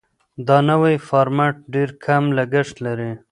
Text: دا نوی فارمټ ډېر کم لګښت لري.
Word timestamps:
دا 0.47 0.57
نوی 0.69 0.95
فارمټ 1.07 1.55
ډېر 1.73 1.89
کم 2.05 2.23
لګښت 2.37 2.75
لري. 2.85 3.11